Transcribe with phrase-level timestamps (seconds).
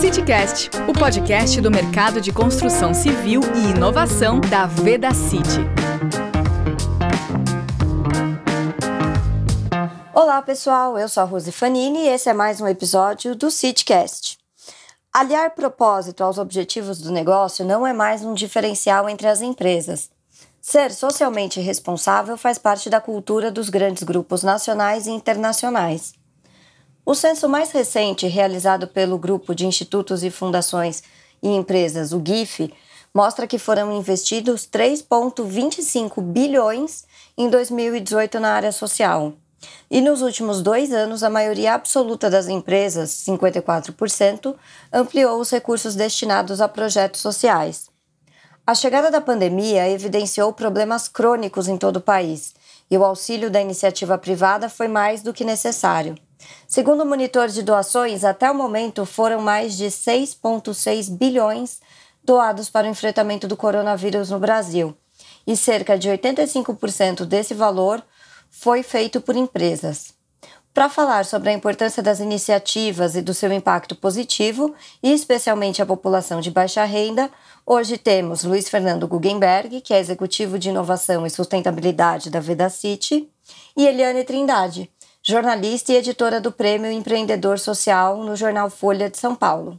[0.00, 5.60] CityCast, o podcast do mercado de construção civil e inovação da Veda City.
[10.14, 10.98] Olá, pessoal.
[10.98, 14.38] Eu sou a Rose Fanini e esse é mais um episódio do CityCast.
[15.12, 20.08] Aliar propósito aos objetivos do negócio não é mais um diferencial entre as empresas.
[20.62, 26.18] Ser socialmente responsável faz parte da cultura dos grandes grupos nacionais e internacionais.
[27.04, 31.02] O censo mais recente, realizado pelo Grupo de Institutos e Fundações
[31.42, 32.72] e Empresas, o GIF,
[33.12, 37.04] mostra que foram investidos 3,25 bilhões
[37.36, 39.32] em 2018 na área social.
[39.90, 44.54] E nos últimos dois anos, a maioria absoluta das empresas, 54%,
[44.92, 47.88] ampliou os recursos destinados a projetos sociais.
[48.66, 52.54] A chegada da pandemia evidenciou problemas crônicos em todo o país
[52.90, 56.14] e o auxílio da iniciativa privada foi mais do que necessário.
[56.66, 61.80] Segundo o monitor de doações, até o momento foram mais de 6,6 bilhões
[62.22, 64.96] doados para o enfrentamento do coronavírus no Brasil,
[65.46, 68.02] e cerca de 85% desse valor
[68.50, 70.14] foi feito por empresas.
[70.72, 75.86] Para falar sobre a importância das iniciativas e do seu impacto positivo, e especialmente a
[75.86, 77.28] população de baixa renda,
[77.66, 83.28] hoje temos Luiz Fernando Guggenberg, que é executivo de inovação e sustentabilidade da Vedacity,
[83.76, 84.88] e Eliane Trindade,
[85.22, 89.78] jornalista e editora do Prêmio Empreendedor Social no jornal Folha de São Paulo.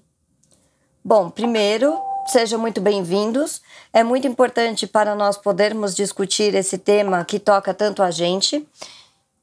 [1.03, 3.59] Bom, primeiro, sejam muito bem-vindos.
[3.91, 8.67] É muito importante para nós podermos discutir esse tema que toca tanto a gente.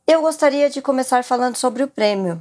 [0.07, 2.41] Eu gostaria de começar falando sobre o prêmio.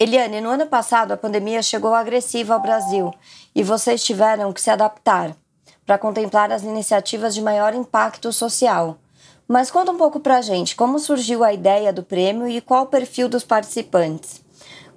[0.00, 3.12] Eliane, no ano passado a pandemia chegou agressiva ao Brasil
[3.54, 5.36] e vocês tiveram que se adaptar
[5.84, 8.98] para contemplar as iniciativas de maior impacto social.
[9.46, 12.84] Mas conta um pouco para a gente como surgiu a ideia do prêmio e qual
[12.84, 14.42] o perfil dos participantes.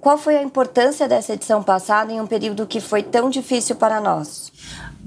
[0.00, 4.00] Qual foi a importância dessa edição passada em um período que foi tão difícil para
[4.00, 4.52] nós?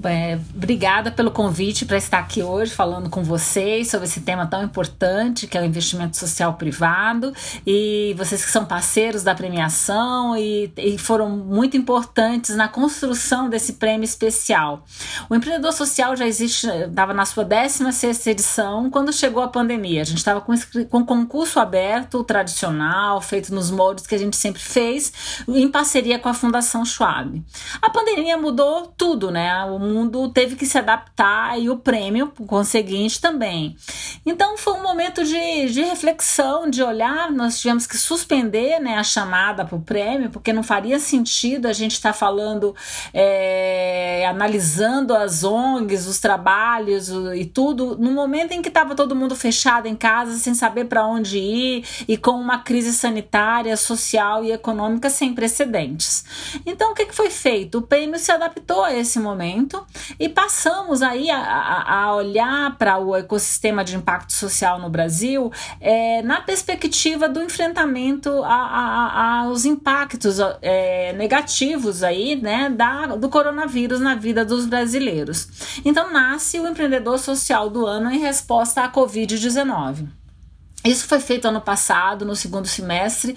[0.04, 4.62] É, obrigada pelo convite para estar aqui hoje falando com vocês sobre esse tema tão
[4.62, 7.32] importante que é o investimento social privado
[7.66, 13.74] e vocês que são parceiros da premiação e, e foram muito importantes na construção desse
[13.74, 14.84] prêmio especial.
[15.28, 20.02] O empreendedor social já existe, estava na sua 16 edição quando chegou a pandemia.
[20.02, 20.54] A gente estava com,
[20.88, 25.12] com concurso aberto, tradicional, feito nos moldes que a gente sempre fez,
[25.48, 27.42] em parceria com a Fundação Schwab.
[27.80, 29.64] A pandemia mudou tudo, né?
[29.64, 33.76] O mundo teve que se adaptar e o prêmio conseguinte também.
[34.24, 37.30] Então foi um momento de, de reflexão, de olhar.
[37.30, 41.72] Nós tivemos que suspender né, a chamada para o prêmio, porque não faria sentido a
[41.72, 42.74] gente estar tá falando,
[43.12, 49.36] é, analisando as ONGs, os trabalhos e tudo, no momento em que estava todo mundo
[49.36, 54.52] fechado em casa, sem saber para onde ir e com uma crise sanitária, social e
[54.52, 56.24] econômica sem precedentes.
[56.64, 57.78] Então o que, que foi feito?
[57.78, 59.71] O prêmio se adaptou a esse momento
[60.18, 65.50] e passamos aí a, a, olhar para o ecossistema de impacto social no Brasil
[65.80, 74.00] é, na perspectiva do enfrentamento a, aos impactos é, negativos aí, né, da, do coronavírus
[74.00, 75.48] na vida dos brasileiros.
[75.84, 80.06] Então nasce o empreendedor social do ano em resposta à Covid-19.
[80.84, 83.36] Isso foi feito ano passado, no segundo semestre,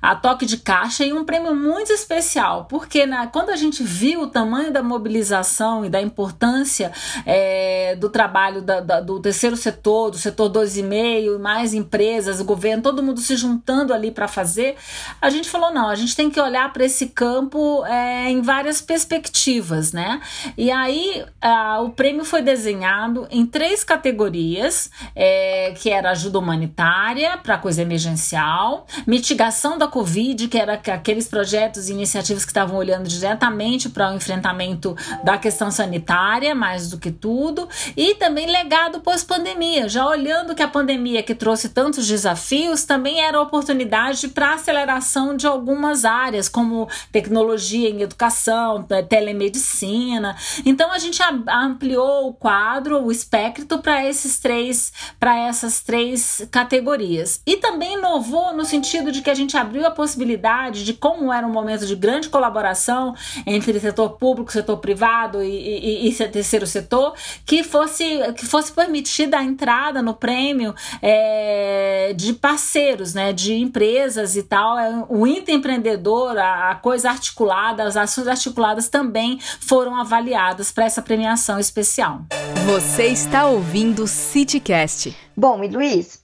[0.00, 4.22] a toque de caixa e um prêmio muito especial, porque né, quando a gente viu
[4.22, 6.92] o tamanho da mobilização e da importância
[7.26, 12.44] é, do trabalho da, da, do terceiro setor, do setor 2,5 e mais empresas, o
[12.44, 14.76] governo, todo mundo se juntando ali para fazer,
[15.20, 18.80] a gente falou: não, a gente tem que olhar para esse campo é, em várias
[18.80, 20.20] perspectivas, né?
[20.56, 27.36] E aí a, o prêmio foi desenhado em três categorias, é, que era ajuda humanitária
[27.38, 33.08] para coisa emergencial, mitigação da Covid, que era aqueles projetos e iniciativas que estavam olhando
[33.08, 39.88] diretamente para o enfrentamento da questão sanitária, mais do que tudo, e também legado pós-pandemia,
[39.88, 45.46] já olhando que a pandemia que trouxe tantos desafios também era oportunidade para aceleração de
[45.46, 50.36] algumas áreas, como tecnologia em educação, telemedicina.
[50.64, 57.40] Então a gente ampliou o quadro, o espectro para esses três, para essas três categorias.
[57.46, 61.32] E também inovou no sentido de que a gente abriu abriu a possibilidade de como
[61.32, 63.14] era um momento de grande colaboração
[63.46, 67.14] entre setor público, setor privado e, e, e terceiro setor,
[67.46, 74.36] que fosse, que fosse permitida a entrada no prêmio é, de parceiros, né, de empresas
[74.36, 74.78] e tal.
[74.78, 81.00] É, o empreendedor, a, a coisa articulada, as ações articuladas também foram avaliadas para essa
[81.00, 82.22] premiação especial.
[82.66, 85.16] Você está ouvindo o CityCast.
[85.36, 86.20] Bom, e Luiz,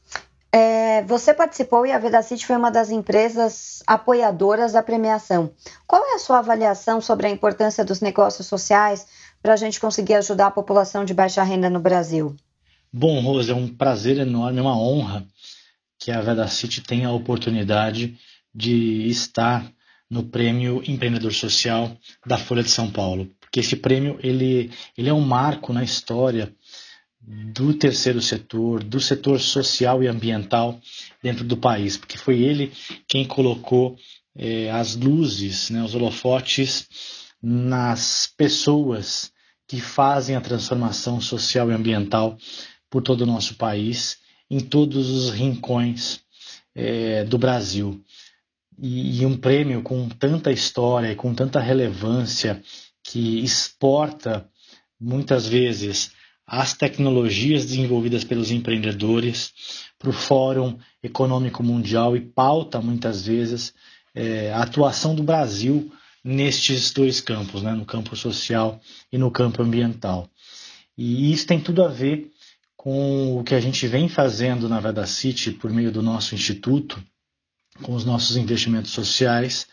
[0.52, 5.50] É, você participou e a Vedacity foi uma das empresas apoiadoras da premiação.
[5.86, 9.06] Qual é a sua avaliação sobre a importância dos negócios sociais
[9.42, 12.34] para a gente conseguir ajudar a população de baixa renda no Brasil?
[12.92, 15.26] Bom, Rose, é um prazer enorme, é uma honra
[15.98, 18.16] que a Vedacity tenha a oportunidade
[18.54, 19.70] de estar
[20.08, 21.94] no Prêmio Empreendedor Social
[22.24, 26.54] da Folha de São Paulo, porque esse prêmio ele, ele é um marco na história
[27.26, 30.80] do terceiro setor, do setor social e ambiental
[31.20, 32.72] dentro do país, porque foi ele
[33.08, 33.96] quem colocou
[34.36, 36.86] eh, as luzes, né, os holofotes
[37.42, 39.32] nas pessoas
[39.66, 42.38] que fazem a transformação social e ambiental
[42.88, 44.18] por todo o nosso país,
[44.48, 46.20] em todos os rincões
[46.76, 48.00] eh, do Brasil.
[48.78, 52.62] E, e um prêmio com tanta história e com tanta relevância
[53.02, 54.48] que exporta
[55.00, 56.12] muitas vezes
[56.46, 59.52] as tecnologias desenvolvidas pelos empreendedores
[59.98, 63.74] para o Fórum Econômico Mundial e pauta muitas vezes
[64.14, 68.80] é, a atuação do Brasil nestes dois campos, né, no campo social
[69.12, 70.28] e no campo ambiental.
[70.96, 72.30] E isso tem tudo a ver
[72.76, 77.02] com o que a gente vem fazendo na Veda City por meio do nosso instituto,
[77.82, 79.66] com os nossos investimentos sociais,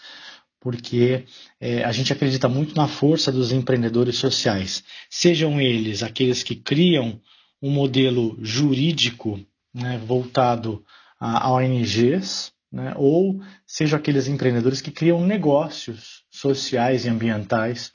[0.64, 1.26] porque
[1.60, 7.20] é, a gente acredita muito na força dos empreendedores sociais, sejam eles aqueles que criam
[7.62, 9.38] um modelo jurídico
[9.74, 10.82] né, voltado
[11.20, 17.92] a, a ONGs, né, ou sejam aqueles empreendedores que criam negócios sociais e ambientais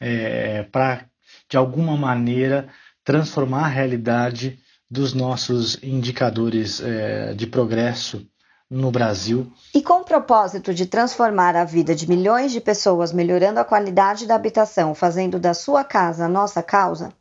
[0.00, 1.06] é, para,
[1.48, 2.68] de alguma maneira,
[3.04, 4.58] transformar a realidade
[4.90, 8.28] dos nossos indicadores é, de progresso
[8.70, 9.50] no Brasil.
[9.74, 14.26] E com o propósito de transformar a vida de milhões de pessoas, melhorando a qualidade
[14.26, 17.12] da habitação, fazendo da sua casa a nossa causa,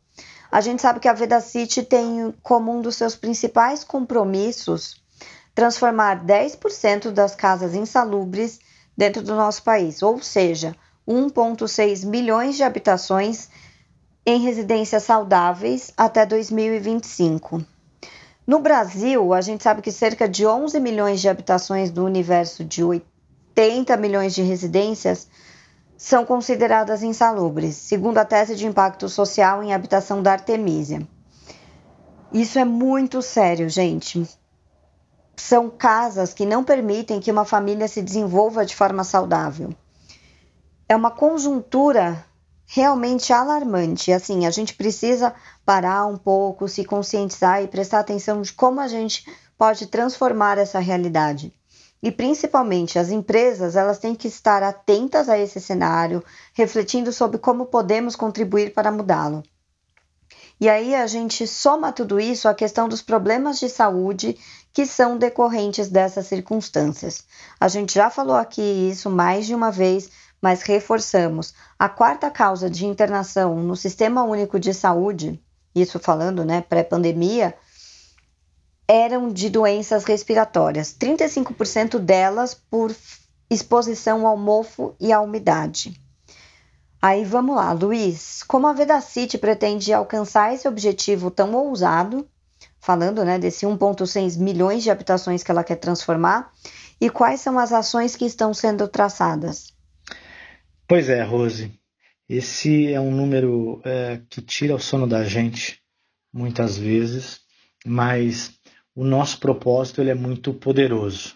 [0.52, 5.02] a gente sabe que a Veda City tem como um dos seus principais compromissos
[5.56, 8.60] transformar 10% das casas insalubres
[8.96, 10.76] dentro do nosso país, ou seja,
[11.08, 13.50] 1,6 milhões de habitações
[14.26, 17.66] em residências saudáveis até 2025.
[18.50, 22.84] No Brasil, a gente sabe que cerca de 11 milhões de habitações do universo de
[22.84, 25.28] 80 milhões de residências
[25.96, 31.08] são consideradas insalubres, segundo a tese de impacto social em habitação da Artemisia.
[32.34, 34.28] Isso é muito sério, gente.
[35.36, 39.76] São casas que não permitem que uma família se desenvolva de forma saudável.
[40.88, 42.26] É uma conjuntura
[42.72, 44.14] realmente alarmante.
[44.14, 45.34] Assim, a gente precisa
[45.66, 49.26] parar um pouco, se conscientizar e prestar atenção de como a gente
[49.58, 51.52] pode transformar essa realidade.
[52.02, 56.24] E principalmente as empresas, elas têm que estar atentas a esse cenário,
[56.54, 59.44] refletindo sobre como podemos contribuir para mudá-lo.
[60.62, 64.38] E aí a gente soma tudo isso à questão dos problemas de saúde
[64.72, 67.24] que são decorrentes dessas circunstâncias.
[67.60, 70.10] A gente já falou aqui isso mais de uma vez,
[70.42, 71.54] mas reforçamos.
[71.78, 75.42] A quarta causa de internação no Sistema Único de Saúde,
[75.74, 77.56] isso falando, né, pré-pandemia,
[78.88, 82.96] eram de doenças respiratórias, 35% delas por
[83.50, 86.00] exposição ao mofo e à umidade.
[87.02, 92.28] Aí vamos lá, Luiz, como a Vedacity pretende alcançar esse objetivo tão ousado,
[92.80, 96.52] falando né, desse 1,6 milhões de habitações que ela quer transformar,
[97.00, 99.74] e quais são as ações que estão sendo traçadas?
[100.90, 101.72] Pois é, Rose.
[102.28, 105.80] Esse é um número é, que tira o sono da gente
[106.34, 107.42] muitas vezes,
[107.86, 108.60] mas
[108.96, 111.36] o nosso propósito ele é muito poderoso.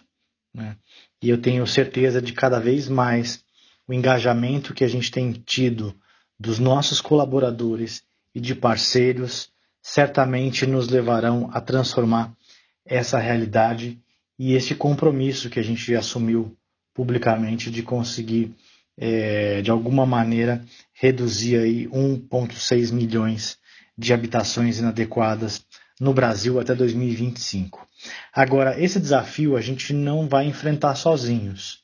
[0.52, 0.76] Né?
[1.22, 3.44] E eu tenho certeza de cada vez mais
[3.86, 5.94] o engajamento que a gente tem tido
[6.36, 8.02] dos nossos colaboradores
[8.34, 12.36] e de parceiros certamente nos levarão a transformar
[12.84, 14.00] essa realidade
[14.36, 16.56] e esse compromisso que a gente assumiu
[16.92, 18.52] publicamente de conseguir
[18.96, 23.58] é, de alguma maneira, reduzir aí 1,6 milhões
[23.96, 25.64] de habitações inadequadas
[26.00, 27.86] no Brasil até 2025.
[28.32, 31.82] Agora, esse desafio a gente não vai enfrentar sozinhos.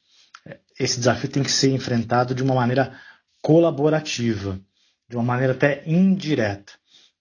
[0.78, 2.98] Esse desafio tem que ser enfrentado de uma maneira
[3.42, 4.58] colaborativa,
[5.08, 6.72] de uma maneira até indireta,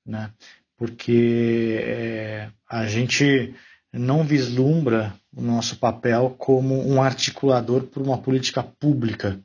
[0.05, 0.31] né?
[0.77, 3.53] porque é, a gente
[3.91, 9.39] não vislumbra o nosso papel como um articulador por uma política pública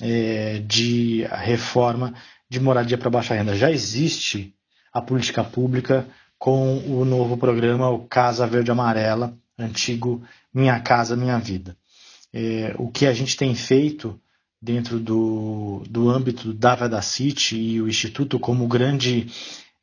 [0.00, 2.14] é, de reforma
[2.48, 3.54] de moradia para baixa renda.
[3.54, 4.54] Já existe
[4.92, 6.06] a política pública
[6.38, 11.76] com o novo programa, o Casa Verde Amarela, antigo Minha Casa Minha Vida.
[12.32, 14.20] É, o que a gente tem feito
[14.60, 19.26] dentro do, do âmbito da Veda City e o Instituto como grande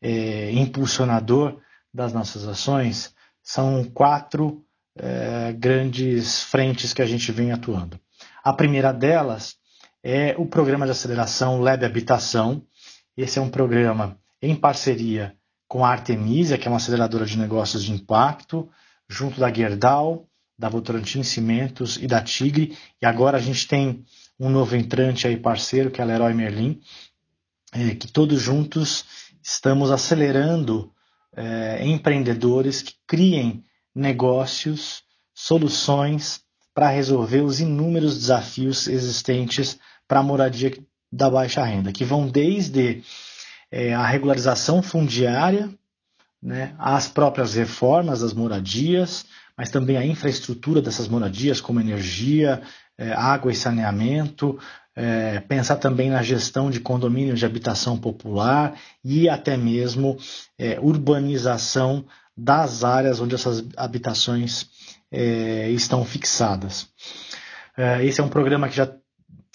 [0.02, 1.60] é, impulsionador
[1.94, 4.64] das nossas ações são quatro
[4.96, 8.00] é, grandes frentes que a gente vem atuando.
[8.44, 9.56] A primeira delas
[10.10, 12.64] é o programa de aceleração Lab Habitação.
[13.18, 15.36] Esse é um programa em parceria
[15.68, 18.70] com a Artemisia, que é uma aceleradora de negócios de impacto,
[19.10, 20.26] junto da Gerdau,
[20.58, 22.78] da Votorantim Cimentos e da Tigre.
[23.02, 24.06] E agora a gente tem
[24.40, 26.80] um novo entrante aí parceiro, que é a Leroy Merlin,
[27.74, 29.04] é, que todos juntos
[29.44, 30.90] estamos acelerando
[31.36, 33.62] é, empreendedores que criem
[33.94, 40.72] negócios, soluções para resolver os inúmeros desafios existentes para a moradia
[41.12, 43.04] da baixa renda, que vão desde
[43.72, 45.70] é, a regularização fundiária,
[46.42, 49.26] né, as próprias reformas das moradias,
[49.58, 52.62] mas também a infraestrutura dessas moradias, como energia,
[52.98, 54.60] é, água e saneamento,
[54.96, 60.18] é, pensar também na gestão de condomínios de habitação popular e até mesmo
[60.58, 64.68] é, urbanização das áreas onde essas habitações
[65.12, 66.88] é, estão fixadas.
[67.76, 68.92] É, esse é um programa que já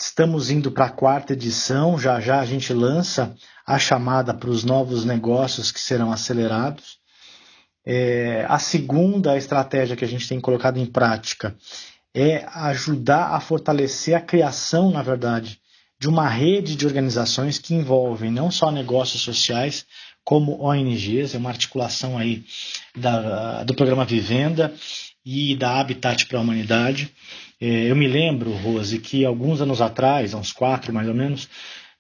[0.03, 4.65] estamos indo para a quarta edição, já já a gente lança a chamada para os
[4.65, 6.99] novos negócios que serão acelerados.
[7.87, 11.57] É, a segunda estratégia que a gente tem colocado em prática
[12.15, 15.61] é ajudar a fortalecer a criação, na verdade,
[16.01, 19.87] de uma rede de organizações que envolvem não só negócios sociais,
[20.25, 22.45] como ONGs, é uma articulação aí
[22.97, 24.73] da, do programa Vivenda
[25.25, 27.11] e da Habitat para a Humanidade.
[27.61, 31.49] É, eu me lembro, Rose, que alguns anos atrás, uns quatro mais ou menos,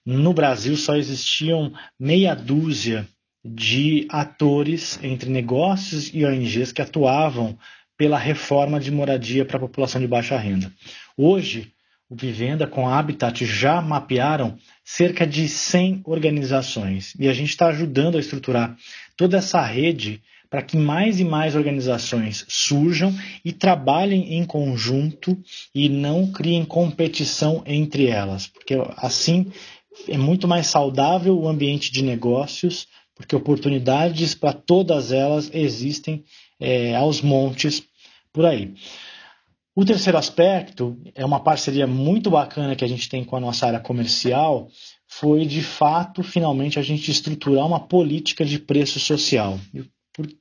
[0.04, 3.06] no Brasil só existiam meia dúzia
[3.44, 7.56] de atores entre negócios e ONGs que atuavam
[7.96, 10.72] pela reforma de moradia para a população de baixa renda.
[11.16, 11.72] Hoje,
[12.08, 17.68] o Vivenda com a Habitat já mapearam cerca de 100 organizações e a gente está
[17.68, 18.76] ajudando a estruturar
[19.16, 20.20] toda essa rede
[20.52, 23.10] para que mais e mais organizações surjam
[23.42, 25.34] e trabalhem em conjunto
[25.74, 29.50] e não criem competição entre elas, porque assim
[30.06, 36.22] é muito mais saudável o ambiente de negócios, porque oportunidades para todas elas existem
[36.60, 37.82] é, aos montes
[38.30, 38.74] por aí.
[39.74, 43.68] O terceiro aspecto é uma parceria muito bacana que a gente tem com a nossa
[43.68, 44.68] área comercial,
[45.08, 49.58] foi de fato, finalmente, a gente estruturar uma política de preço social.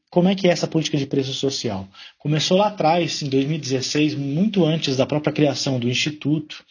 [0.09, 1.87] Como é que é essa política de preço social?
[2.17, 6.63] Começou lá atrás, em 2016, muito antes da própria criação do Instituto,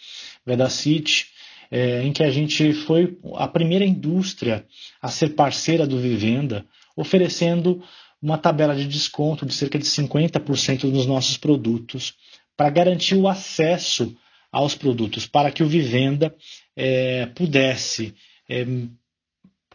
[0.44, 1.26] Vedacity,
[1.70, 4.66] é, em que a gente foi a primeira indústria
[5.00, 7.82] a ser parceira do Vivenda, oferecendo
[8.20, 12.14] uma tabela de desconto de cerca de 50% nos nossos produtos,
[12.56, 14.14] para garantir o acesso
[14.52, 16.34] aos produtos, para que o Vivenda
[16.76, 18.14] é, pudesse
[18.48, 18.66] é,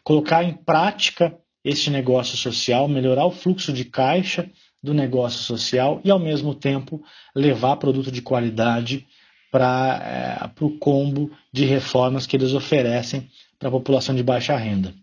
[0.04, 4.48] colocar em prática este negócio social, melhorar o fluxo de caixa
[4.82, 7.04] do negócio social e, ao mesmo tempo,
[7.36, 9.08] levar produto de qualidade
[9.52, 14.94] para é, o combo de reformas que eles oferecem para a população de baixa renda.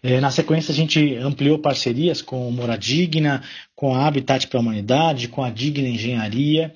[0.00, 3.42] É, na sequência, a gente ampliou parcerias com Moradigna,
[3.74, 6.72] com a Habitat para a Humanidade, com a Digna Engenharia,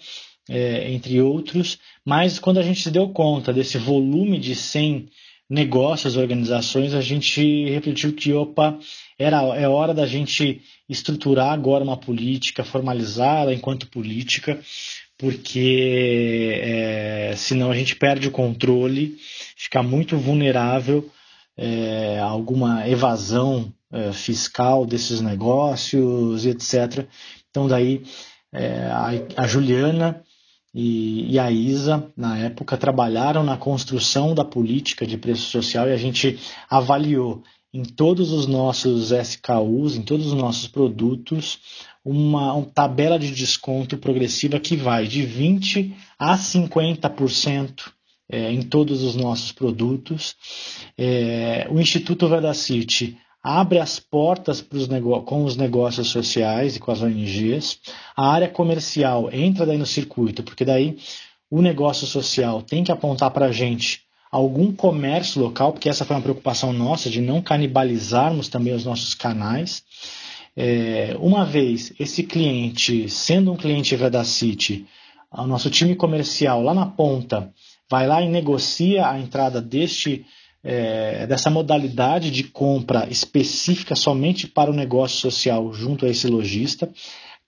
[0.49, 1.79] é, entre outros.
[2.05, 5.09] Mas quando a gente se deu conta desse volume de 100
[5.53, 8.79] negócios, organizações, a gente refletiu que, opa,
[9.19, 14.59] era, é hora da gente estruturar agora uma política, formalizá-la enquanto política,
[15.19, 19.19] porque é, senão a gente perde o controle,
[19.55, 21.07] fica muito vulnerável
[21.55, 27.07] é, alguma evasão é, fiscal desses negócios, etc.
[27.51, 28.03] Então, daí
[28.51, 30.23] é, a, a, Juliana
[30.75, 35.93] e, e, a Isa, na época, trabalharam na construção da política de preço social e
[35.93, 36.39] a gente
[36.71, 37.43] avaliou
[37.75, 41.59] em todos os nossos SKUs, em todos os nossos produtos,
[42.05, 47.93] uma, uma tabela de desconto progressiva que vai de 20% a 50%
[48.31, 50.35] é, em todos os nossos produtos.
[50.97, 54.65] É, o Instituto Vedacity abre as portas
[55.27, 57.81] com os negócios sociais e com as ONGs.
[58.17, 60.97] A área comercial entra daí no circuito, porque daí
[61.51, 66.17] o negócio social tem que apontar para a gente algum comércio local, porque essa foi
[66.17, 69.83] uma preocupação nossa de não canibalizarmos também os nossos canais.
[70.57, 74.87] É, uma vez esse cliente, sendo um cliente Vedacity,
[75.31, 77.53] o nosso time comercial lá na ponta
[77.91, 80.25] vai lá e negocia a entrada deste
[80.65, 86.89] é, dessa modalidade de compra específica somente para o negócio social junto a esse lojista.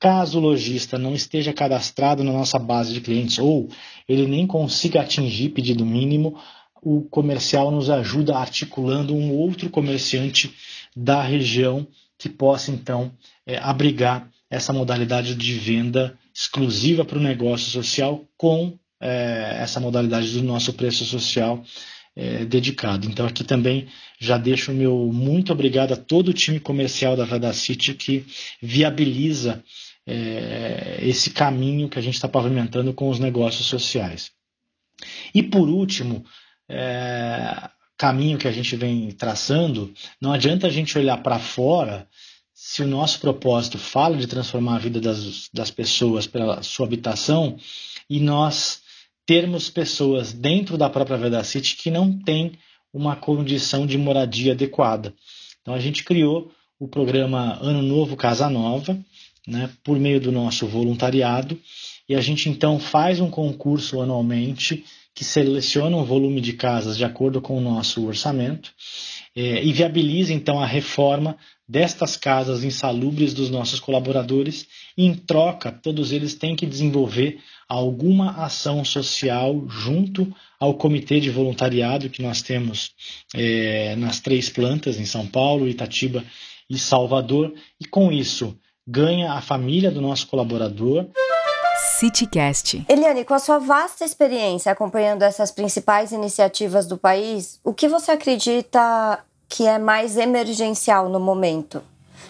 [0.00, 3.68] Caso o lojista não esteja cadastrado na nossa base de clientes ou
[4.08, 6.36] ele nem consiga atingir pedido mínimo,
[6.82, 10.54] o comercial nos ajuda articulando um outro comerciante
[10.94, 11.86] da região
[12.18, 13.10] que possa então
[13.46, 20.32] é, abrigar essa modalidade de venda exclusiva para o negócio social com é, essa modalidade
[20.32, 21.62] do nosso preço social
[22.16, 23.08] é, dedicado.
[23.08, 27.24] Então aqui também já deixo o meu muito obrigado a todo o time comercial da
[27.24, 28.24] Vedacity que
[28.62, 29.62] viabiliza
[30.06, 34.30] é, esse caminho que a gente está pavimentando com os negócios sociais.
[35.34, 36.24] E por último,
[36.68, 42.08] é, caminho que a gente vem traçando, não adianta a gente olhar para fora
[42.52, 47.58] se o nosso propósito fala de transformar a vida das, das pessoas pela sua habitação
[48.08, 48.83] e nós
[49.26, 52.52] termos pessoas dentro da própria Vedacity que não têm
[52.92, 55.14] uma condição de moradia adequada.
[55.60, 58.98] Então a gente criou o programa Ano Novo Casa Nova,
[59.46, 61.58] né, por meio do nosso voluntariado,
[62.08, 67.04] e a gente então faz um concurso anualmente que seleciona um volume de casas de
[67.04, 68.72] acordo com o nosso orçamento
[69.36, 71.36] é, e viabiliza então a reforma
[71.68, 74.66] destas casas insalubres dos nossos colaboradores.
[74.96, 77.38] E, em troca, todos eles têm que desenvolver
[77.68, 82.92] alguma ação social junto ao comitê de voluntariado que nós temos
[83.34, 86.24] é, nas três plantas, em São Paulo, Itatiba
[86.70, 87.52] e Salvador.
[87.80, 91.08] E com isso, ganha a família do nosso colaborador.
[91.98, 92.84] CityCast.
[92.88, 98.10] Eliane, com a sua vasta experiência acompanhando essas principais iniciativas do país, o que você
[98.10, 101.82] acredita que é mais emergencial no momento?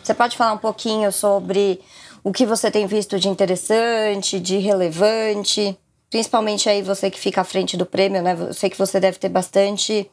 [0.03, 1.81] Você pode falar um pouquinho sobre
[2.23, 5.79] o que você tem visto de interessante, de relevante?
[6.11, 8.37] Principalmente aí você que fica à frente do prêmio, né?
[8.39, 10.11] Eu sei que você deve ter bastante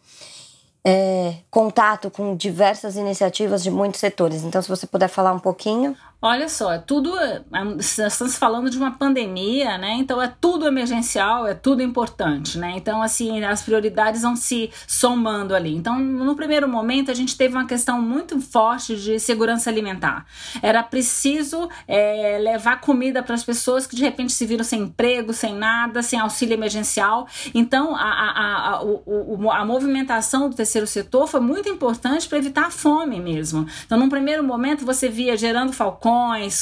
[0.83, 4.43] é, contato com diversas iniciativas de muitos setores.
[4.43, 5.95] Então, se você puder falar um pouquinho.
[6.23, 7.17] Olha só, é tudo.
[7.17, 7.41] É,
[7.79, 9.93] estamos falando de uma pandemia, né?
[9.93, 12.73] Então é tudo emergencial, é tudo importante, né?
[12.75, 15.75] Então, assim, as prioridades vão se somando ali.
[15.75, 20.27] Então, no primeiro momento, a gente teve uma questão muito forte de segurança alimentar.
[20.61, 25.33] Era preciso é, levar comida para as pessoas que de repente se viram sem emprego,
[25.33, 27.27] sem nada, sem auxílio emergencial.
[27.51, 32.67] Então, a, a, a, o, a movimentação do terceiro setor foi muito importante para evitar
[32.67, 33.65] a fome mesmo.
[33.87, 36.10] Então, num primeiro momento, você via gerando falcão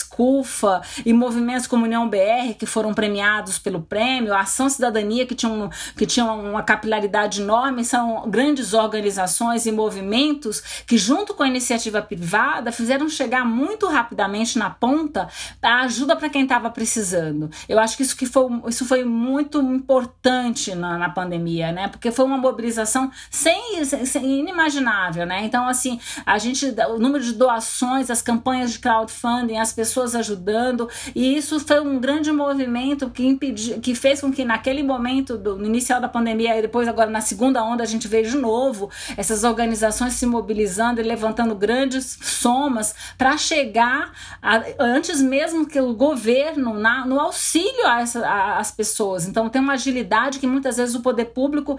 [0.09, 5.35] CUFA e movimentos como União BR, que foram premiados pelo prêmio, a Ação Cidadania, que
[5.35, 11.43] tinha, um, que tinha uma capilaridade enorme, são grandes organizações e movimentos que, junto com
[11.43, 15.27] a iniciativa privada, fizeram chegar muito rapidamente na ponta
[15.61, 17.49] a ajuda para quem estava precisando.
[17.67, 21.87] Eu acho que isso, que foi, isso foi muito importante na, na pandemia, né?
[21.87, 25.43] Porque foi uma mobilização sem, sem, sem inimaginável, né?
[25.43, 30.15] Então, assim, a gente, o número de doações, as campanhas de crowdfunding, crowdfunding, as pessoas
[30.15, 35.37] ajudando, e isso foi um grande movimento que impediu, que fez com que naquele momento
[35.37, 38.37] do no inicial da pandemia e depois agora na segunda onda a gente veja de
[38.37, 45.79] novo essas organizações se mobilizando e levantando grandes somas para chegar a, antes mesmo que
[45.79, 49.25] o governo na, no auxílio às pessoas.
[49.25, 51.77] Então tem uma agilidade que muitas vezes o poder público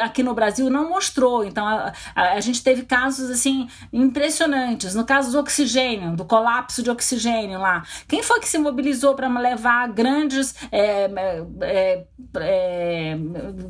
[0.00, 1.44] aqui no Brasil não mostrou.
[1.44, 4.94] Então a, a, a gente teve casos assim impressionantes.
[4.94, 6.99] No caso do oxigênio, do colapso de oxigênio
[7.58, 7.82] lá.
[8.08, 11.10] Quem foi que se mobilizou para levar grandes, é,
[11.62, 12.04] é,
[12.36, 13.18] é,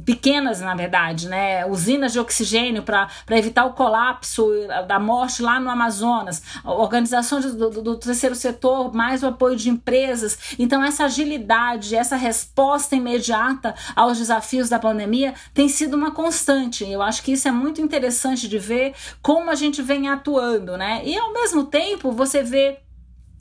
[0.05, 4.49] pequenas, na verdade, né, usinas de oxigênio para evitar o colapso
[4.87, 6.43] da morte lá no Amazonas?
[6.64, 10.57] Organizações do, do, do terceiro setor, mais o apoio de empresas.
[10.59, 16.88] Então, essa agilidade, essa resposta imediata aos desafios da pandemia tem sido uma constante.
[16.88, 21.03] Eu acho que isso é muito interessante de ver como a gente vem atuando, né?
[21.05, 22.79] E ao mesmo tempo você vê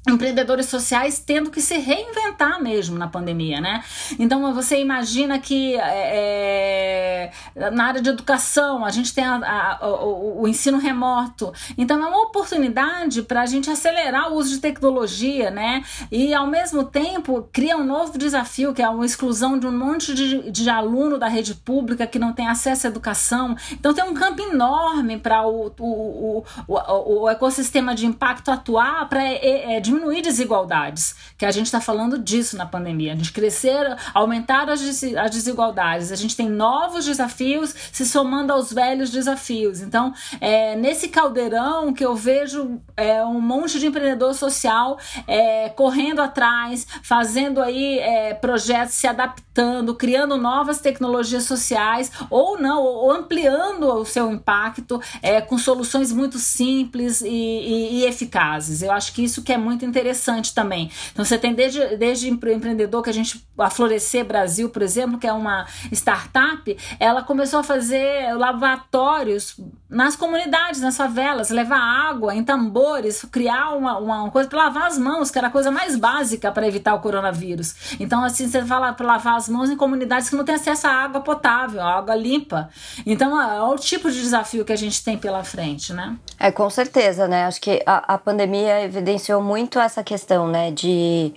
[0.08, 3.84] empreendedores sociais tendo que se reinventar mesmo na pandemia, né?
[4.18, 9.36] Então você imagina que é, é na área de educação a gente tem a,
[9.82, 14.52] a, o, o, ensino remoto, então é uma oportunidade para a gente acelerar o uso
[14.52, 15.84] de tecnologia, né?
[16.12, 20.14] E ao mesmo tempo cria um novo desafio que é a exclusão de um monte
[20.14, 23.56] de, de aluno da rede pública que não tem acesso à educação.
[23.72, 29.24] Então tem um campo enorme para o, o, o, o, ecossistema de impacto atuar para
[29.24, 33.14] é, é, diminuir desigualdades, que a gente está falando disso na pandemia.
[33.14, 36.12] A gente crescer, aumentar as, as desigualdades.
[36.12, 39.82] A gente tem novos desafios se somando aos velhos desafios.
[39.82, 44.98] Então, é nesse caldeirão que eu vejo é, um monte de empreendedor social
[45.28, 52.84] é, correndo atrás, fazendo aí é, projetos, se adaptando, criando novas tecnologias sociais, ou não,
[52.84, 58.82] ou ampliando o seu impacto é, com soluções muito simples e, e, e eficazes.
[58.82, 60.92] Eu acho que isso que é muito muito interessante também.
[61.12, 65.28] Então você tem desde, desde empreendedor que a gente, a Florescer Brasil, por exemplo, que
[65.28, 69.58] é uma startup, ela começou a fazer lavatórios
[69.90, 74.98] nas comunidades, nas favelas, levar água em tambores, criar uma, uma coisa para lavar as
[74.98, 77.96] mãos, que era a coisa mais básica para evitar o coronavírus.
[78.00, 80.92] Então, assim, você fala para lavar as mãos em comunidades que não têm acesso à
[80.92, 82.70] água potável, à água limpa.
[83.06, 86.16] Então, é, é o tipo de desafio que a gente tem pela frente, né?
[86.40, 87.46] É, com certeza, né?
[87.46, 91.34] Acho que a, a pandemia evidenciou muito essa questão, né, de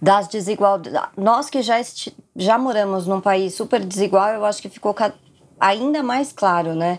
[0.00, 1.00] das desigualdades.
[1.16, 1.80] Nós que já,
[2.34, 4.94] já moramos num país super desigual, eu acho que ficou
[5.60, 6.98] ainda mais claro, né?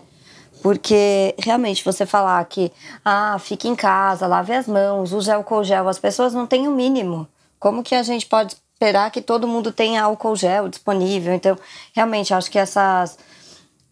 [0.62, 2.72] Porque realmente você falar que
[3.04, 6.70] ah, fique em casa, lave as mãos, use álcool gel, as pessoas não têm o
[6.70, 7.28] mínimo.
[7.58, 11.34] Como que a gente pode esperar que todo mundo tenha álcool gel disponível?
[11.34, 11.58] Então,
[11.94, 13.18] realmente acho que essas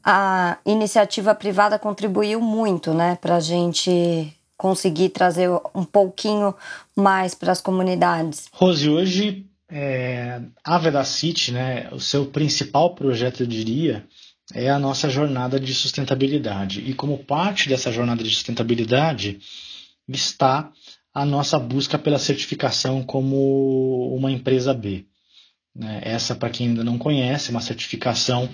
[0.02, 6.54] a iniciativa privada contribuiu muito, né, para a gente conseguir trazer um pouquinho
[6.96, 8.48] mais para as comunidades.
[8.52, 14.06] Rose, hoje é, a Vedacity, né, o seu principal projeto, eu diria,
[14.52, 16.80] é a nossa jornada de sustentabilidade.
[16.80, 19.40] E como parte dessa jornada de sustentabilidade
[20.06, 20.70] está
[21.14, 25.06] a nossa busca pela certificação como uma empresa B.
[25.74, 26.00] Né?
[26.04, 28.48] Essa, para quem ainda não conhece, é uma certificação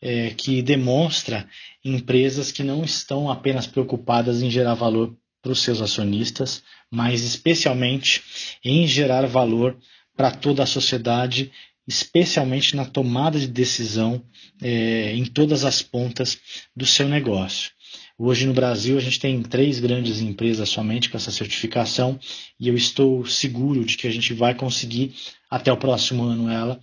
[0.00, 1.48] é, que demonstra
[1.84, 8.22] empresas que não estão apenas preocupadas em gerar valor para os seus acionistas, mas especialmente
[8.64, 9.78] em gerar valor
[10.16, 11.52] para toda a sociedade
[11.86, 14.22] especialmente na tomada de decisão
[14.62, 16.38] é, em todas as pontas
[16.74, 17.70] do seu negócio.
[18.18, 22.18] Hoje no Brasil a gente tem três grandes empresas somente com essa certificação
[22.58, 25.14] e eu estou seguro de que a gente vai conseguir
[25.50, 26.80] até o próximo ano ela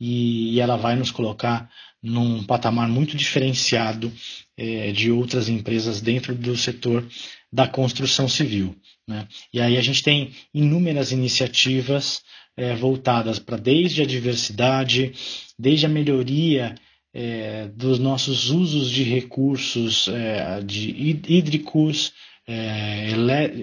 [0.00, 1.68] e, ela vai nos colocar
[2.00, 4.12] num patamar muito diferenciado
[4.56, 7.04] é, de outras empresas dentro do setor
[7.52, 8.76] da construção civil.
[9.06, 9.26] Né?
[9.52, 12.22] E aí a gente tem inúmeras iniciativas
[12.56, 15.12] é, voltadas para desde a diversidade,
[15.58, 16.74] desde a melhoria
[17.14, 20.90] é, dos nossos usos de recursos é, de
[21.26, 22.12] hídricos,
[22.46, 23.12] é,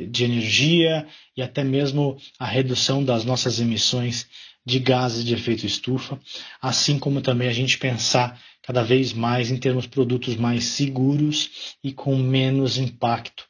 [0.10, 4.28] de energia e até mesmo a redução das nossas emissões
[4.66, 6.20] de gases de efeito estufa,
[6.62, 11.94] assim como também a gente pensar cada vez mais em termos produtos mais seguros e
[11.94, 13.46] com menos impacto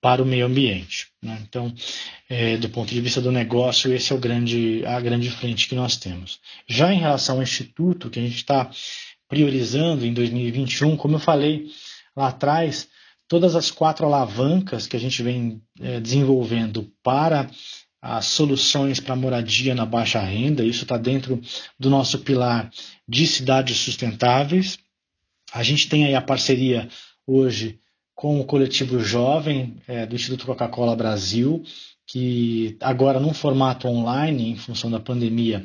[0.00, 1.08] para o meio ambiente.
[1.22, 1.38] Né?
[1.42, 1.74] Então,
[2.28, 5.74] é, do ponto de vista do negócio, esse é o grande, a grande frente que
[5.74, 6.40] nós temos.
[6.68, 8.70] Já em relação ao instituto, que a gente está
[9.28, 11.66] priorizando em 2021, como eu falei
[12.16, 12.88] lá atrás,
[13.28, 17.50] todas as quatro alavancas que a gente vem é, desenvolvendo para
[18.02, 21.40] as soluções para moradia na baixa renda, isso está dentro
[21.78, 22.70] do nosso pilar
[23.06, 24.78] de cidades sustentáveis.
[25.52, 26.88] A gente tem aí a parceria
[27.26, 27.78] hoje
[28.14, 31.62] com o coletivo jovem é, do Instituto Coca-Cola Brasil,
[32.06, 35.64] que agora num formato online, em função da pandemia,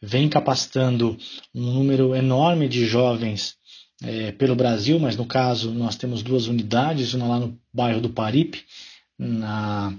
[0.00, 1.16] vem capacitando
[1.54, 3.56] um número enorme de jovens
[4.02, 8.10] é, pelo Brasil, mas no caso nós temos duas unidades, uma lá no bairro do
[8.10, 8.64] Paripe,
[9.16, 9.94] na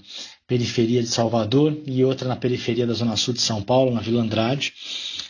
[0.47, 4.21] periferia de Salvador, e outra na periferia da Zona Sul de São Paulo, na Vila
[4.21, 4.73] Andrade.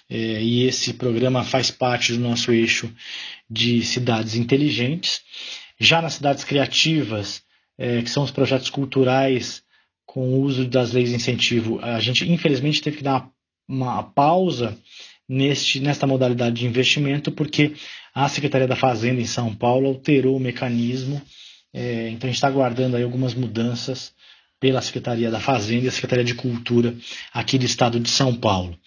[0.10, 2.94] É, e esse programa faz parte do nosso eixo
[3.50, 5.22] de cidades inteligentes.
[5.80, 7.42] Já nas cidades criativas,
[7.78, 9.64] é, que são os projetos culturais
[10.06, 13.30] com o uso das leis de incentivo, a gente infelizmente teve que dar
[13.68, 14.78] uma, uma pausa
[15.28, 17.74] neste, nesta modalidade de investimento, porque
[18.14, 21.22] a Secretaria da Fazenda em São Paulo alterou o mecanismo.
[21.74, 24.14] É, então a gente está aguardando aí algumas mudanças
[24.64, 26.96] pela Secretaria da Fazenda e a Secretaria de Cultura
[27.34, 28.80] aqui do estado de São Paulo.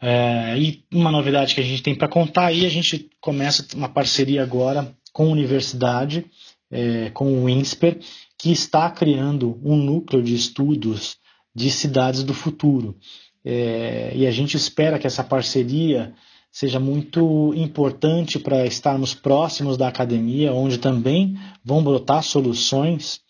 [0.00, 3.86] É, e uma novidade que a gente tem para contar aí, a gente começa uma
[3.90, 6.24] parceria agora com a universidade,
[6.70, 7.98] é, com o INSPER,
[8.38, 11.18] que está criando um núcleo de estudos
[11.54, 12.96] de cidades do futuro.
[13.44, 16.14] É, e a gente espera que essa parceria
[16.50, 23.22] seja muito importante para estarmos próximos da academia, onde também vão brotar soluções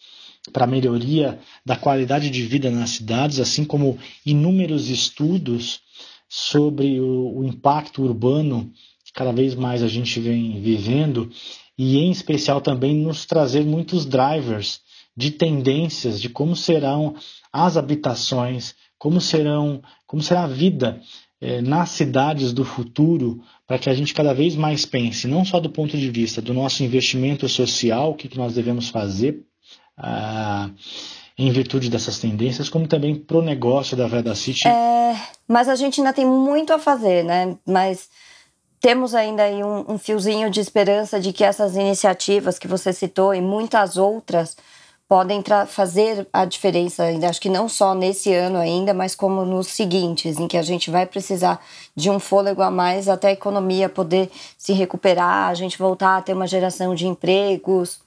[0.52, 5.80] para a melhoria da qualidade de vida nas cidades, assim como inúmeros estudos
[6.28, 8.70] sobre o, o impacto urbano
[9.04, 11.30] que cada vez mais a gente vem vivendo
[11.78, 14.80] e em especial também nos trazer muitos drivers
[15.16, 17.14] de tendências de como serão
[17.52, 21.00] as habitações, como serão, como será a vida
[21.40, 25.61] eh, nas cidades do futuro, para que a gente cada vez mais pense, não só
[25.61, 29.44] do ponto de vista do nosso investimento social, o que, que nós devemos fazer
[29.96, 30.70] ah,
[31.37, 34.68] em virtude dessas tendências, como também para o negócio da Veda City.
[34.68, 37.57] É, mas a gente ainda tem muito a fazer, né?
[37.66, 38.09] Mas
[38.80, 43.35] temos ainda aí um, um fiozinho de esperança de que essas iniciativas que você citou
[43.35, 44.57] e muitas outras
[45.09, 49.68] podem fazer a diferença, ainda acho que não só nesse ano ainda, mas como nos
[49.68, 51.61] seguintes, em que a gente vai precisar
[51.94, 56.22] de um fôlego a mais até a economia poder se recuperar, a gente voltar a
[56.22, 58.00] ter uma geração de empregos.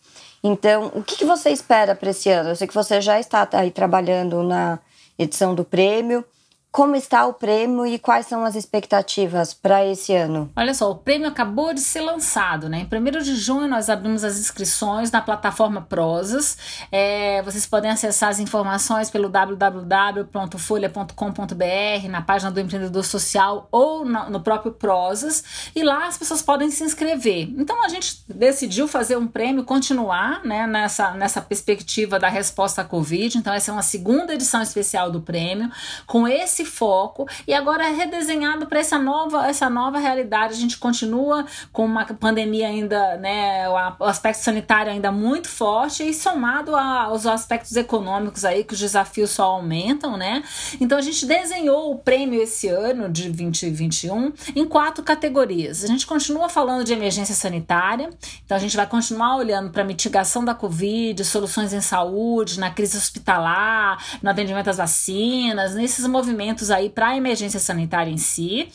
[0.43, 2.50] Então, o que, que você espera para esse ano?
[2.50, 4.80] Eu sei que você já está aí trabalhando na
[5.17, 6.23] edição do prêmio
[6.72, 10.52] como está o prêmio e quais são as expectativas para esse ano?
[10.56, 12.88] Olha só, o prêmio acabou de ser lançado, né?
[12.92, 16.56] Em 1 de junho nós abrimos as inscrições na plataforma Prosas.
[16.92, 24.30] É, vocês podem acessar as informações pelo www.folha.com.br, na página do Empreendedor Social ou no,
[24.30, 25.72] no próprio Prosas.
[25.76, 27.50] E lá as pessoas podem se inscrever.
[27.58, 32.86] Então a gente decidiu fazer um prêmio, continuar né, nessa, nessa perspectiva da resposta à
[32.86, 33.36] Covid.
[33.36, 35.72] Então essa é uma segunda edição especial do prêmio,
[36.06, 40.54] com esse foco e agora é redesenhado para essa nova, essa nova realidade.
[40.54, 46.13] A gente continua com uma pandemia ainda, né, o aspecto sanitário ainda muito forte e
[46.13, 50.43] somado aos aspectos econômicos aí que os desafios só aumentam, né?
[50.80, 55.84] Então a gente desenhou o prêmio esse ano de 2021 em quatro categorias.
[55.84, 58.10] A gente continua falando de emergência sanitária,
[58.46, 62.98] então a gente vai continuar olhando para mitigação da Covid, soluções em saúde, na crise
[62.98, 68.70] hospitalar, no atendimento às vacinas, nesses movimentos aí para a emergência sanitária em si.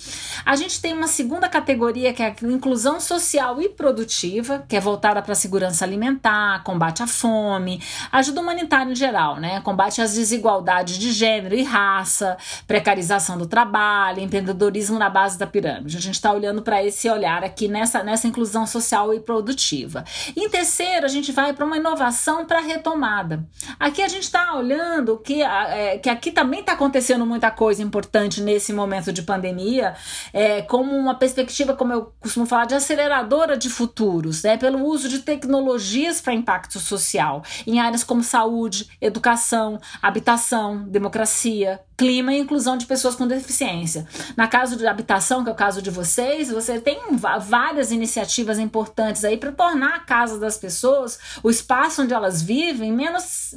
[0.45, 4.81] A gente tem uma segunda categoria que é a inclusão social e produtiva, que é
[4.81, 9.61] voltada para a segurança alimentar, combate à fome, ajuda humanitária em geral, né?
[9.61, 15.97] Combate às desigualdades de gênero e raça, precarização do trabalho, empreendedorismo na base da pirâmide.
[15.97, 20.05] A gente está olhando para esse olhar aqui nessa, nessa inclusão social e produtiva.
[20.37, 23.45] em terceiro, a gente vai para uma inovação para retomada.
[23.79, 27.81] Aqui a gente está olhando que, é, que aqui também está acontecendo muita coisa coisa
[27.81, 29.95] importante nesse momento de pandemia,
[30.33, 35.09] é, como uma perspectiva, como eu costumo falar, de aceleradora de futuros, né, pelo uso
[35.09, 42.77] de tecnologias para impacto social em áreas como saúde, educação, habitação, democracia, clima e inclusão
[42.77, 44.07] de pessoas com deficiência.
[44.37, 47.01] Na caso de habitação, que é o caso de vocês, você tem
[47.41, 52.93] várias iniciativas importantes aí para tornar a casa das pessoas, o espaço onde elas vivem,
[52.93, 53.55] menos,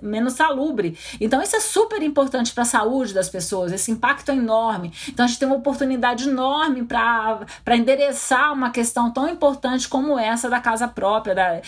[0.00, 0.96] menos salubre.
[1.20, 4.92] Então, isso é super importante para a saúde das pessoas, esse impacto é enorme.
[5.08, 10.48] Então, a gente tem uma oportunidade enorme para endereçar uma questão tão importante como essa
[10.48, 11.60] da casa própria, da,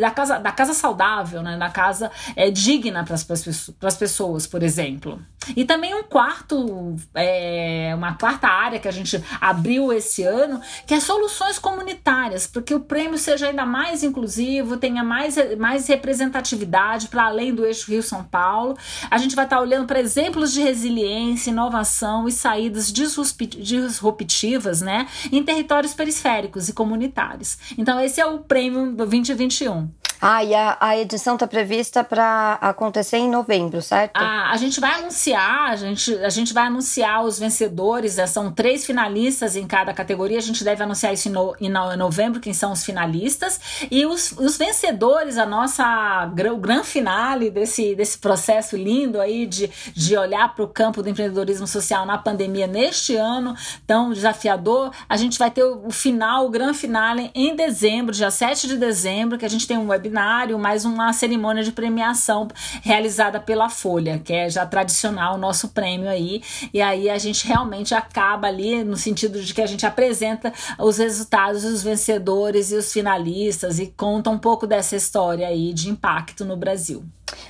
[0.00, 1.56] da, casa, da casa saudável, né?
[1.56, 5.20] da casa é, digna para as pessoas, por exemplo.
[5.56, 10.94] E também um quarto, é, uma quarta área que a gente abriu esse ano, que
[10.94, 17.24] é soluções comunitárias, porque o prêmio seja ainda mais inclusivo, tenha mais, mais representatividade para
[17.24, 18.76] além do eixo Rio-São Paulo.
[19.10, 25.06] A gente vai estar tá olhando para exemplos de resiliência, inovação e saídas disruptivas né,
[25.30, 27.58] em territórios periféricos e comunitários.
[27.76, 29.88] Então, esse é o prêmio 2021.
[30.24, 34.12] Ah, e a, a edição está prevista para acontecer em novembro, certo?
[34.14, 38.28] Ah, a gente vai anunciar, a gente, a gente vai anunciar os vencedores, né?
[38.28, 42.38] são três finalistas em cada categoria, a gente deve anunciar isso em, no, em novembro,
[42.38, 43.58] quem são os finalistas,
[43.90, 49.68] e os, os vencedores, a nossa, o grande finale desse, desse processo lindo aí de,
[49.92, 53.56] de olhar para o campo do empreendedorismo social na pandemia neste ano
[53.88, 58.30] tão desafiador, a gente vai ter o, o final, o grande finale em dezembro, dia
[58.30, 60.11] 7 de dezembro, que a gente tem um webinar
[60.58, 62.48] mais uma cerimônia de premiação
[62.82, 66.42] realizada pela Folha, que é já tradicional o nosso prêmio aí.
[66.72, 70.98] E aí a gente realmente acaba ali no sentido de que a gente apresenta os
[70.98, 76.44] resultados, os vencedores e os finalistas e conta um pouco dessa história aí de impacto
[76.44, 77.04] no Brasil.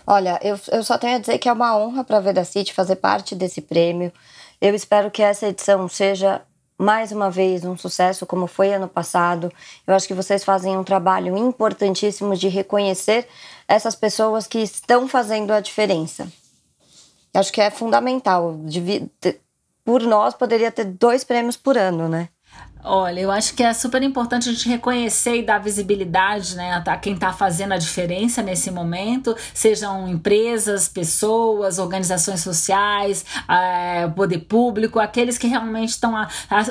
[0.07, 2.97] Olha, eu, eu só tenho a dizer que é uma honra para a Vedacity fazer
[2.97, 4.13] parte desse prêmio.
[4.61, 6.41] Eu espero que essa edição seja
[6.83, 9.53] mais uma vez um sucesso como foi ano passado.
[9.87, 13.29] Eu acho que vocês fazem um trabalho importantíssimo de reconhecer
[13.69, 16.27] essas pessoas que estão fazendo a diferença.
[17.33, 18.59] Eu acho que é fundamental.
[19.85, 22.29] Por nós, poderia ter dois prêmios por ano, né?
[22.85, 26.97] Olha, eu acho que é super importante a gente reconhecer e dar visibilidade né, a
[26.97, 34.99] quem está fazendo a diferença nesse momento, sejam empresas, pessoas, organizações sociais, é, poder público,
[34.99, 36.13] aqueles que realmente estão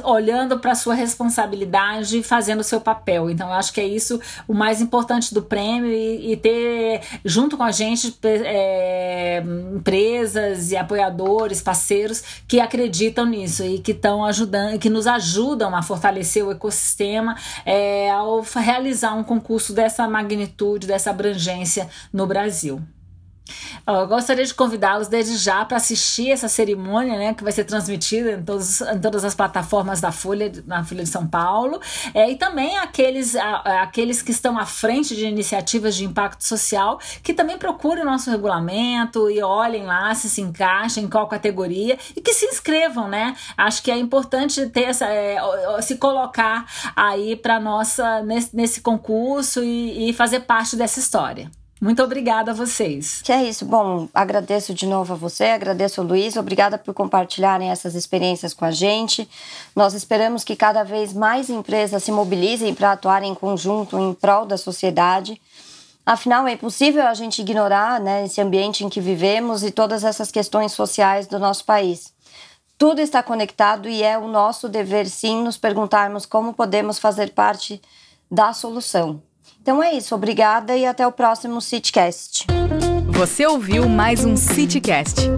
[0.04, 3.30] olhando para a sua responsabilidade e fazendo o seu papel.
[3.30, 7.56] Então, eu acho que é isso o mais importante do prêmio e, e ter junto
[7.56, 9.42] com a gente é,
[9.74, 15.82] empresas e apoiadores, parceiros que acreditam nisso e que estão ajudando, que nos ajudam a
[15.82, 22.82] fortalecer fortalecer o ecossistema é, ao realizar um concurso dessa magnitude, dessa abrangência no Brasil.
[23.88, 28.32] Eu gostaria de convidá-los desde já para assistir essa cerimônia, né, que vai ser transmitida
[28.34, 31.80] em, todos, em todas as plataformas da Folha, na Folha de São Paulo,
[32.14, 37.00] é, e também aqueles, a, aqueles que estão à frente de iniciativas de impacto social,
[37.24, 41.98] que também procurem o nosso regulamento e olhem lá se se encaixa em qual categoria
[42.16, 43.36] e que se inscrevam, né?
[43.58, 45.38] Acho que é importante ter essa, é,
[45.82, 51.50] se colocar aí para nossa nesse, nesse concurso e, e fazer parte dessa história.
[51.82, 53.24] Muito obrigada a vocês.
[53.24, 53.66] Que é isso.
[53.66, 58.64] Bom, agradeço de novo a você, agradeço o Luiz, obrigada por compartilharem essas experiências com
[58.64, 59.28] a gente.
[59.76, 64.46] Nós esperamos que cada vez mais empresas se mobilizem para atuar em conjunto em prol
[64.46, 65.42] da sociedade.
[66.06, 70.30] Afinal, é impossível a gente ignorar né, esse ambiente em que vivemos e todas essas
[70.30, 72.14] questões sociais do nosso país.
[72.78, 77.82] Tudo está conectado e é o nosso dever, sim, nos perguntarmos como podemos fazer parte
[78.30, 79.20] da solução.
[79.62, 82.48] Então é isso, obrigada e até o próximo CityCast.
[83.10, 85.30] Você ouviu mais um CityCast.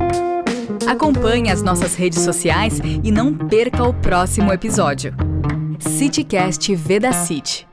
[0.88, 5.14] Acompanhe as nossas redes sociais e não perca o próximo episódio.
[5.78, 7.68] CityCast Veda City.